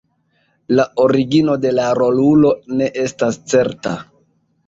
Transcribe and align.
La 0.77 0.85
origino 1.03 1.57
de 1.65 1.73
la 1.79 1.85
rolulo 1.99 2.53
ne 2.79 2.87
estas 3.05 3.37
certa. 3.53 3.93